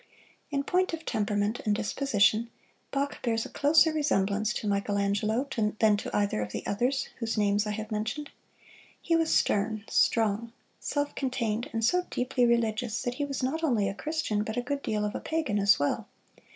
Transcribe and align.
In 0.49 0.63
point 0.63 0.93
of 0.93 1.05
temperament 1.05 1.59
and 1.63 1.75
disposition 1.75 2.49
Bach 2.89 3.21
bears 3.21 3.45
a 3.45 3.49
closer 3.49 3.93
resemblance 3.93 4.51
to 4.55 4.67
Michelangelo 4.67 5.47
than 5.77 5.95
to 5.97 6.09
either 6.11 6.41
of 6.41 6.51
the 6.51 6.65
others 6.65 7.09
whose 7.19 7.37
names 7.37 7.67
I 7.67 7.71
have 7.73 7.91
mentioned. 7.91 8.31
He 8.99 9.15
was 9.15 9.31
stern, 9.31 9.83
strong, 9.89 10.53
self 10.79 11.13
contained, 11.13 11.69
and 11.71 11.85
so 11.85 12.07
deeply 12.09 12.47
religious 12.47 12.99
that 13.03 13.13
he 13.21 13.25
was 13.25 13.43
not 13.43 13.63
only 13.63 13.87
a 13.87 13.93
Christian 13.93 14.43
but 14.43 14.57
a 14.57 14.63
good 14.63 14.81
deal 14.81 15.05
of 15.05 15.13
a 15.13 15.19
pagan 15.19 15.59
as 15.59 15.77
well. 15.77 16.07